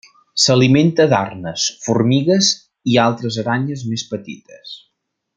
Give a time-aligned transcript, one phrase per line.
[0.43, 2.49] S'alimenta d'arnes, formigues
[2.93, 4.73] i altres aranyes més petites.